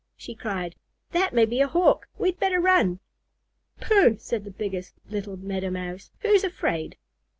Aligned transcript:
she 0.17 0.33
cried. 0.33 0.73
"That 1.11 1.31
may 1.31 1.45
be 1.45 1.61
a 1.61 1.67
Hawk. 1.67 2.07
We'd 2.17 2.39
better 2.39 2.59
run." 2.59 2.99
"Pooh!" 3.79 4.17
said 4.17 4.45
the 4.45 4.49
biggest 4.49 4.95
little 5.11 5.37
Meadow 5.37 5.69
Mouse. 5.69 6.09
"Who's 6.21 6.43
afraid?" 6.43 6.97